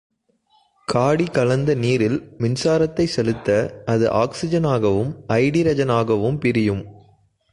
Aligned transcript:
காடி 0.87 1.25
கலந்த 1.25 1.75
நீரில் 1.75 2.17
மின்சாரத்தைச் 2.37 3.13
செலுத்த, 3.15 3.49
அது 3.85 4.07
ஆக்சிஜனாகவும் 4.11 5.11
அய்டிரஜனாகவும் 5.29 6.39
பிரியும். 6.39 6.83